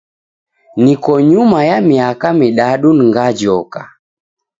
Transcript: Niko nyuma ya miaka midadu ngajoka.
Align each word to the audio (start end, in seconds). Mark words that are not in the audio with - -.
Niko 0.81 1.13
nyuma 1.29 1.59
ya 1.69 1.77
miaka 1.89 2.27
midadu 2.39 2.89
ngajoka. 3.05 3.81